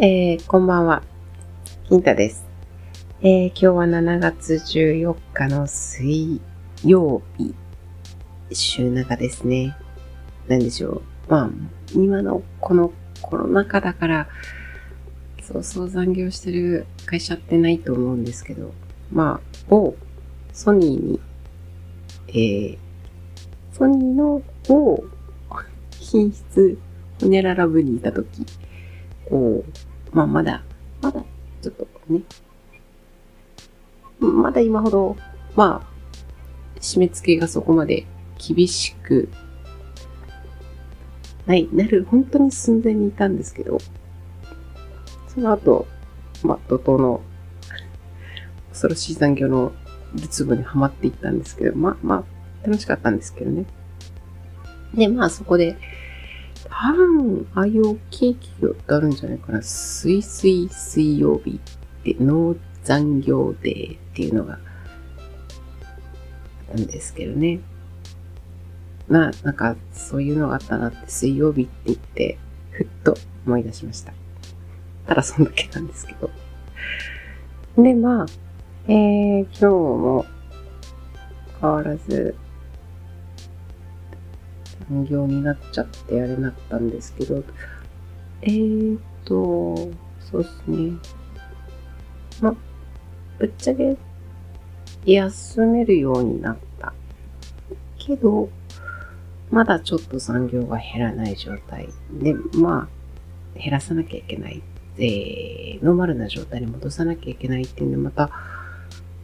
[0.00, 1.02] えー、こんばんは。
[1.88, 2.46] 金太です。
[3.20, 6.40] えー、今日は7月14日の水
[6.84, 7.52] 曜日。
[8.52, 9.76] 週中ですね。
[10.46, 11.02] 何でしょう。
[11.26, 11.50] まあ、
[11.96, 14.28] 今のこのコロナ禍だから、
[15.42, 18.70] そうそう残業してる会社ってないと思うんですけど、
[19.10, 19.96] まあ、某
[20.52, 21.20] ソニーに、
[22.28, 22.78] えー、
[23.72, 25.02] ソニーの某
[25.90, 26.78] 品質
[27.20, 28.46] ホニャララ部にいたとき、
[29.28, 30.62] こう、まあまだ、
[31.00, 31.22] まだ、
[31.62, 32.22] ちょっとね、
[34.20, 35.16] まだ今ほど、
[35.54, 38.06] まあ、締め付けがそこまで
[38.38, 39.28] 厳しく、
[41.46, 43.78] ない、なる、本当に寸前にいたんですけど、
[45.28, 45.86] その後、
[46.42, 47.20] まあ、怒涛の、
[48.70, 49.72] 恐ろしい残業の
[50.14, 52.24] ルツボにはまっていったんですけど、まあま
[52.62, 53.64] あ、楽しかったんですけどね。
[54.94, 55.76] で、まあそこで、
[56.64, 59.62] 多分、ああいう大きい企業ってあるんじゃないかな。
[59.62, 64.58] 水水水曜日って、ノー残業デーっていうのが、
[66.74, 67.60] なんですけどね。
[69.08, 72.38] まあ、なんか、そういうのがあったなって、水曜日って言って、
[72.70, 73.14] ふっと
[73.46, 74.12] 思い出しました。
[75.06, 76.30] ただそんだけなんですけど。
[77.82, 78.26] で、まあ、
[78.86, 80.26] えー、今日も
[81.60, 82.34] 変わらず、
[84.90, 87.44] 残業になっちゃってあれなったんですけど、
[88.42, 90.98] えーと、そうですね。
[92.40, 92.56] ま、
[93.38, 93.96] ぶっちゃけ
[95.04, 96.92] 休めるようになった。
[97.98, 98.48] けど、
[99.50, 102.88] まだちょっと残業が減らない状態で、ま
[103.56, 104.62] あ、減らさなきゃいけない。
[105.00, 108.30] えー、ノーマルな状態に戻さなきゃいけないっていうんで、また、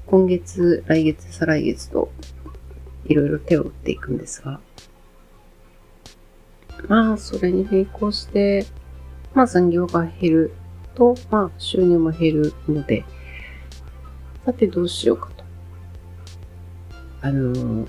[0.06, 2.10] 今月、来月、再来月と、
[3.06, 4.60] いろいろ手を打っていくんですが、
[6.88, 8.66] まあ、それに並行して、
[9.34, 10.54] まあ、残業が減る
[10.94, 13.04] と、まあ、収入も減るので、
[14.44, 15.44] さてどうしようかと。
[17.22, 17.86] あの、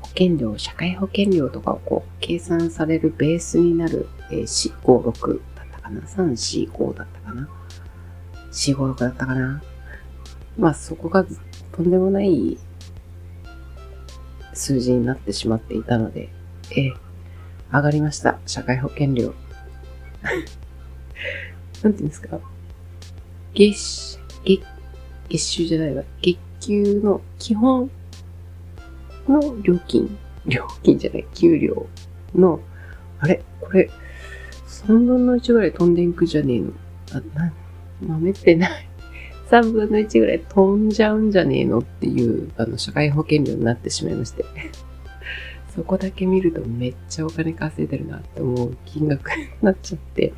[0.00, 7.48] 保険料、社会保険料とかをこう、計算されるベースになる、えー、4、5、6だったかな ?3、4、5だったかな
[8.52, 9.62] ?4、5、6だったかな
[10.56, 11.24] まあ、そこが
[11.72, 12.56] とんでもない
[14.54, 16.30] 数字になってしまっていたので、
[16.70, 17.05] えー、
[17.72, 18.38] 上がりました。
[18.46, 19.34] 社会保険料。
[20.22, 20.48] なんて
[21.82, 22.38] 言うんですか？
[23.54, 24.62] 月、月、
[25.28, 26.02] 月収じゃないわ。
[26.22, 27.90] 月給の基本
[29.28, 30.16] の料金。
[30.46, 31.86] 料金じゃない、給料
[32.34, 32.60] の、
[33.18, 33.42] あれ？
[33.60, 33.90] これ、
[34.68, 36.72] 3分の1ぐらい飛んでいくじゃねえの。
[37.12, 37.52] あ、な、
[38.00, 38.88] 豆ってない。
[39.50, 44.44] 3分の1ぐらい飛んじゃうんじゃねえのっていう、あの、社会保険料になってしまいまして。
[45.76, 50.32] そこだけ見るとめっちゃお金稼いでるなって思う金額になっちゃって、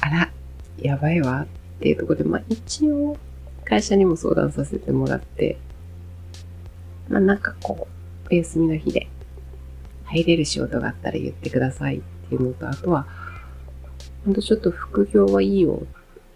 [0.00, 0.30] あら、
[0.78, 1.46] やばいわっ
[1.80, 3.16] ていうところで、まあ一応
[3.64, 5.56] 会社にも相談させてもらって、
[7.08, 7.88] まあなんかこ
[8.28, 9.08] う、お休みの日で
[10.04, 13.06] 入れる仕事があったら言ってくださいっていうのと、あとは、
[14.26, 15.86] ほんとちょっと副業はいいよ、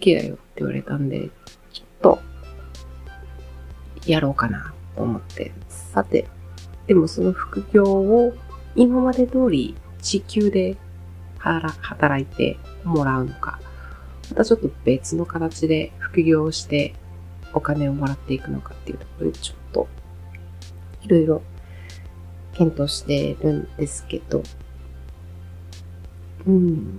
[0.01, 1.29] OK だよって言われたんで、
[1.75, 2.19] ちょっと、
[4.07, 6.27] やろうかなと思って、さて、
[6.87, 8.35] でもその副業を
[8.75, 10.77] 今まで通り時給で
[11.39, 13.59] 働いてもらうのか、
[14.31, 16.95] またちょっと別の形で副業をして
[17.53, 19.89] お金をもらっていくのかっていうところでちょっと
[21.03, 21.43] いろいろ
[22.53, 24.43] 検討してるんですけど、
[26.47, 26.99] うん。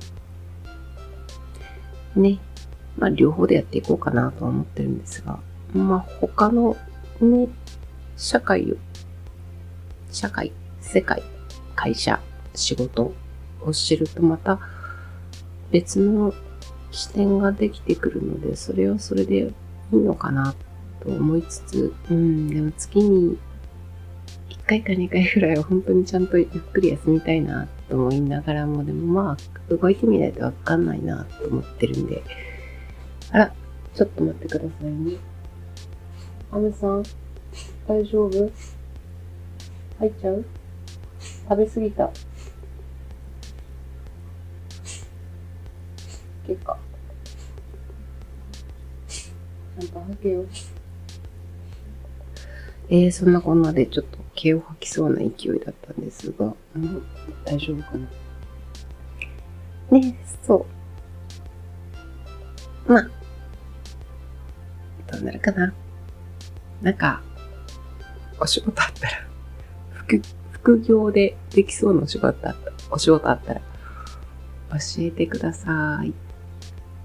[2.15, 2.39] ね。
[2.97, 5.39] まあ両方でやっていこうかなとは思ってるんですが、
[5.73, 6.77] まあ他の
[7.19, 7.49] ね、
[8.15, 8.75] 社会を
[10.15, 11.21] 社会、世界、
[11.75, 12.21] 会社、
[12.53, 13.13] 仕事
[13.61, 14.59] を知るとまた
[15.71, 16.33] 別の
[16.89, 19.51] 視点ができてくるので、それはそれで
[19.91, 20.55] いいのかな
[21.01, 23.37] と思いつつ、うん、でも月に
[24.51, 32.23] 1回か2回ぐらいは 本当にちゃんとゆっくり休みたいなと思いながらも、でもまあ、動いてみないとわかんないなと思ってるんで、
[33.31, 33.53] あら、
[33.93, 35.17] ちょっと待ってくださいね。
[36.53, 37.03] アメさん、
[37.85, 38.49] 大丈夫？
[39.99, 40.43] 入っちゃう？
[41.49, 42.09] 食べ過ぎた。
[46.47, 46.77] 結果。
[49.07, 50.45] ちゃんと吐けよ。
[52.89, 55.31] えー、そんなこんなでちょっと毛を吐きそうな勢い
[55.65, 57.03] だったんですが、うん、
[57.43, 58.07] 大丈夫かな？
[59.99, 60.65] ねそ
[62.87, 62.91] う。
[62.91, 63.09] まあ、
[65.11, 65.73] どうなるかな？
[66.81, 67.23] なんか、
[68.39, 69.27] お仕事あったら
[70.51, 72.55] 副、業でできそうなお仕事あった、
[72.89, 73.61] お仕事あったら、
[74.71, 76.13] 教えてください。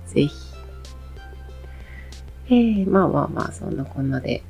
[0.06, 0.30] ぜひ。
[2.46, 4.42] えー、まあまあまあ、そんなこんなで、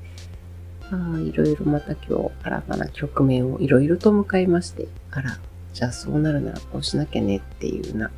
[0.90, 5.38] あいろいろまた今日新たな局面をいろいろと迎えまして、あら、
[5.72, 8.10] じゃあそうなるならこうしなきゃねっていうな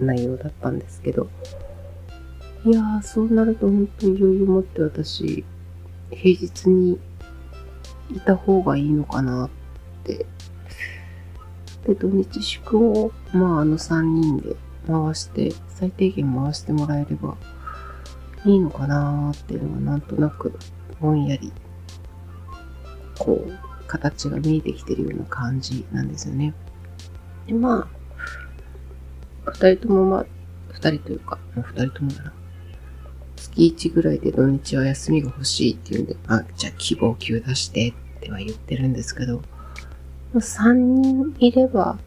[0.00, 1.28] 内容だったんですけど、
[2.64, 5.44] いやー、そうなると本当に余裕を持って私、
[6.10, 6.98] 平日に
[8.10, 9.50] いた方がいいのかなっ
[10.04, 10.26] て。
[11.86, 14.56] で、土日祝を、まああの3人で
[14.86, 17.36] 回して、最低限回してもらえれば
[18.44, 20.58] いいのかなっていうのがなんとなく
[21.00, 21.52] ぼんやり、
[23.18, 23.52] こう、
[23.86, 26.54] 形が見えてきてるような感じなんですよね。
[27.46, 27.88] で、ま
[29.44, 30.26] あ、二人ともまあ、
[30.72, 32.32] 二人というか、もう二人ともだな。
[33.56, 39.42] 月1ぐらいで土日は休みが欲しいっていうんで、あ、じゃあ希望級出してっては言ってるんですけど、
[40.34, 41.98] 3人いれば、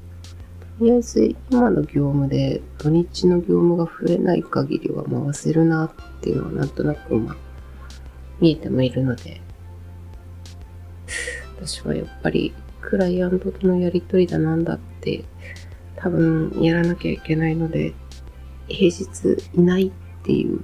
[0.78, 7.38] とりあえず今の業務で土日の業務が増えない限りは回せるなっていうのはなんとなくまあ
[8.40, 9.42] 見えてもいるので、
[11.58, 15.26] 私はやっぱりクライアントとのやりとりだなんだって
[15.98, 17.94] 多分やらなきゃいけないので、
[18.68, 19.92] 平日いないっ
[20.24, 20.62] ていう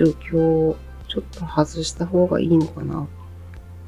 [0.00, 0.76] 状況を
[1.08, 3.06] ちょっと外した方がいいのかな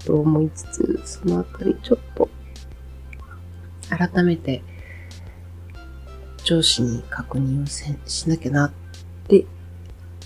[0.05, 2.29] と思いつつ、そのあたりちょっと
[3.89, 4.63] 改めて
[6.45, 8.73] 上司に確認をせしなきゃなっ
[9.27, 9.47] て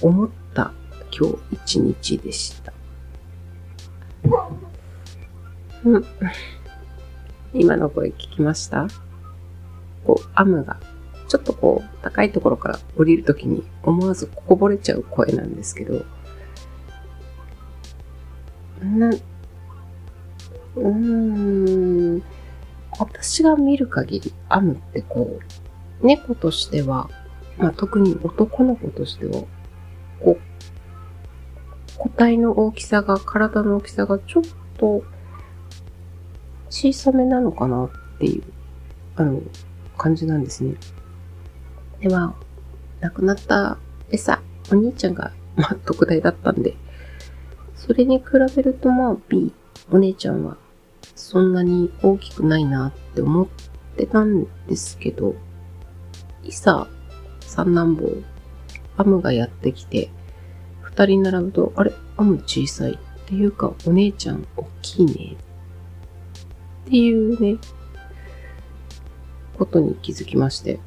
[0.03, 0.73] 思った
[1.17, 2.73] 今日一日でした。
[7.55, 8.89] 今の声聞きました？
[10.05, 10.81] こう、アムが、
[11.29, 16.05] ちょっとこう、高いところから降りるときに思わずこぼれちゃう声なんですけど、
[18.83, 22.23] な、うーん、
[22.99, 25.41] 私が見る限り、アムってこ
[26.03, 27.11] う、猫としては、
[27.59, 29.45] まあ、特に男の子としては、
[30.21, 30.41] こう、
[31.99, 34.43] 個体の大きさが、体の大きさがちょっ
[34.79, 35.03] と
[36.69, 38.43] 小さめなのかなっていう、
[39.17, 39.41] あの、
[39.97, 40.75] 感じなんですね。
[42.01, 42.35] では、
[43.01, 43.79] 亡くなった
[44.11, 46.77] 餌、お兄ちゃんが、 まあ、特大だったんで、
[47.75, 49.53] それに比べるとまあ B、
[49.91, 50.57] お姉ちゃんは
[51.15, 53.47] そんなに大きくないなって思っ
[53.97, 55.35] てたんですけど、
[56.43, 56.89] いざ
[57.41, 58.13] 三男坊、
[58.97, 60.11] アムがやってきて、
[60.83, 65.37] 二人並ぶと、あれアム小さいっていうか、お姉ちゃん大きいね。
[66.87, 67.59] っていうね、
[69.57, 70.79] ことに気づきまして。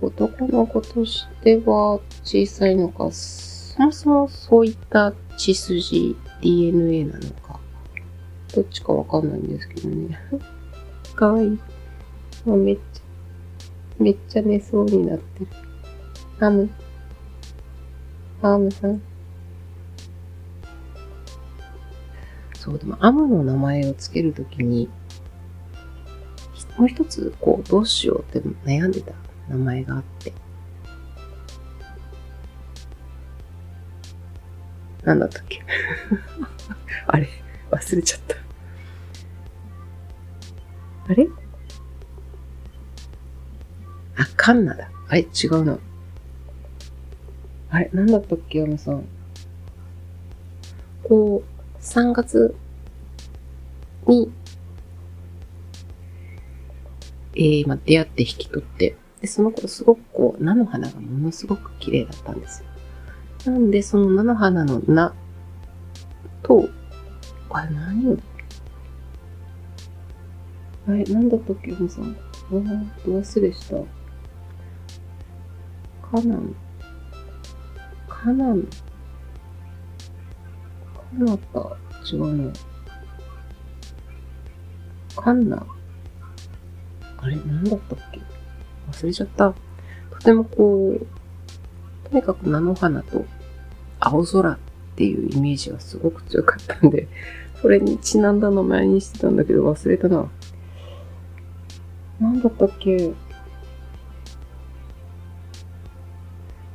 [0.00, 7.58] 男の子としては小さいのか、そもそもそういった血筋 DNA なのか、
[8.54, 10.18] どっちかわかんないんですけどね。
[11.14, 11.58] かわいい。
[12.46, 13.02] めっちゃ、
[13.98, 15.48] めっちゃ寝そうになってる。
[16.40, 16.68] アム。
[18.42, 19.00] アムさん。
[22.54, 24.90] そう、でもアムの名前をつけるときに、
[26.76, 29.12] もう一つ、こう、どうしようって悩んでた
[29.48, 30.32] 名前があって。
[35.04, 35.62] なんだったっけ？
[37.06, 37.28] あれ
[37.70, 38.36] 忘れちゃった。
[41.08, 41.28] あれ？
[44.16, 44.90] あ、カンナだ。
[45.08, 45.20] あれ？
[45.20, 45.78] 違うな。
[47.70, 47.90] あれ？
[47.92, 48.58] なんだったっけ？
[48.58, 49.04] 山さん。
[51.04, 52.56] こう、3月
[54.08, 54.32] に、
[57.36, 62.62] えー、ま、出会って引き取って、で、その頃すごくこう、菜の花がものすごく綺麗だったんです
[63.44, 63.52] よ。
[63.52, 65.14] なんで、その菜の花の菜
[66.42, 66.68] と、
[67.50, 68.22] あれ何
[70.88, 72.16] あれ、なんだったっけ、山さん。
[72.48, 73.76] あー忘れした。
[76.10, 76.54] カナン。
[78.08, 78.68] カナン。
[80.94, 81.76] カナタ。
[82.12, 82.52] 違うな。
[85.16, 85.66] カンナ。
[87.16, 88.20] あれ、なんだったっけ
[88.96, 89.54] 忘れちゃった。
[90.10, 91.06] とてもこう、
[92.08, 93.24] とにかく菜の花と
[94.00, 94.58] 青空っ
[94.96, 97.08] ていうイメージがすごく強かったんで、
[97.60, 100.30] それにちなんだ名前にしてたんだけど忘れたな。
[102.20, 103.12] なんだったっけ？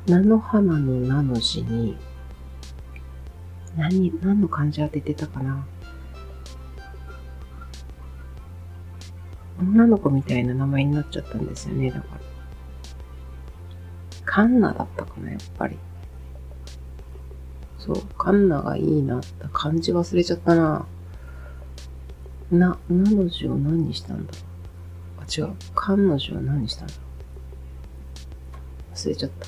[0.06, 1.96] 菜の花の菜の字に、
[3.76, 5.66] 何、何の漢字当ててたかな？
[9.62, 12.20] 女の子みたいな名前になっちゃったんですよね、だから。
[14.24, 15.78] カンナだったかな、やっぱり。
[17.78, 20.86] そう、カンナがいいなって漢字忘れちゃったな。
[22.50, 24.32] な、なの字を何にしたんだ。
[25.18, 25.54] あ、違う。
[25.74, 26.94] 彼女は何したんだ
[28.94, 29.46] 忘れちゃった。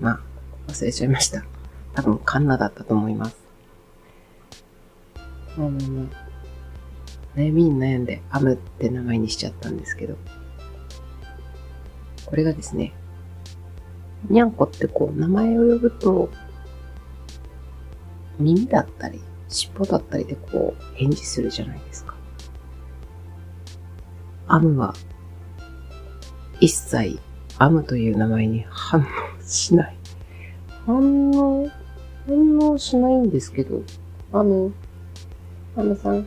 [0.00, 0.20] まあ、
[0.68, 1.44] 忘れちゃいました。
[1.94, 3.36] 多分、カンナだったと思います。
[5.56, 6.31] まあまあまあ、
[7.36, 10.16] 悩みに悩んで、アムって名前にしちゃったんですけど、
[12.26, 12.92] これがですね、
[14.28, 16.30] にゃんこってこう、名前を呼ぶと、
[18.38, 22.14] 耳だったり、尻尾だったりでこう、返事するじゃないですか。
[24.46, 24.94] アムは、
[26.60, 27.18] 一切、
[27.58, 29.04] アムという名前に反応
[29.42, 29.96] しない。
[30.86, 31.68] 反応、
[32.26, 33.82] 反応しないんですけど、
[34.32, 34.72] アム、
[35.76, 36.26] アムさん。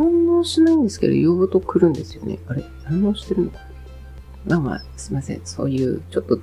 [0.00, 2.38] 反応しないんですけど、呼ぶと来るんですよね。
[2.46, 2.64] あれ？
[2.84, 3.58] 反応してるのか
[4.46, 5.40] まあまあ、すいません。
[5.44, 6.42] そういう、ちょっと、ぶ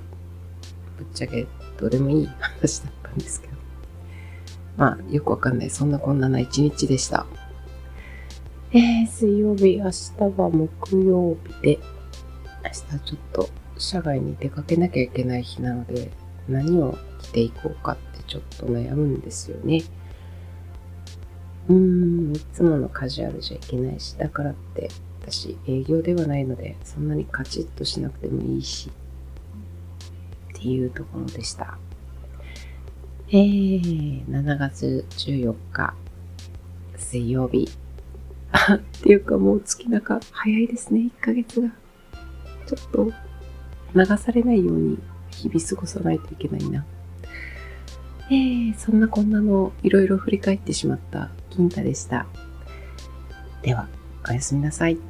[1.12, 3.54] ちゃけ、どうでもいい話だったんですけど。
[4.76, 5.70] まあ、よくわかんない。
[5.70, 7.26] そんなこんなな一日でした。
[8.70, 11.78] えー、水曜日、明日は木曜日で、
[12.62, 16.12] 明日ちょっと社外に出かけなきゃいけない日なので、
[16.48, 19.82] 何を着ていこうかってちょっと悩むんですよね。
[21.68, 24.88] うん、いつものカジュアルじゃいけないし、だからって、
[25.20, 28.90] 私営業ではないので、そんなにカチッとしなくてもいいし、
[30.54, 31.78] っていうところでした。
[33.28, 35.94] えー、7月14日、
[36.96, 37.68] 水曜日。
[38.72, 41.68] っていうかもう月中早いですね、1ヶ月が。
[42.66, 43.12] ちょっと
[43.94, 44.98] 流されないように
[45.30, 46.86] 日々過ごさないといけないな。
[48.30, 52.24] えー、そんなこんなのいろいろ振り返ってしまった金太でした。
[53.62, 53.88] では、
[54.30, 55.07] おやすみなさい。